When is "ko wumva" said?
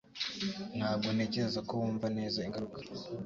1.67-2.07